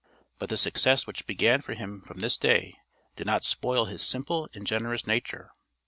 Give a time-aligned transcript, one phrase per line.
[0.39, 2.73] But the success which began for him from this day
[3.15, 5.51] did not spoil his simple and generous nature.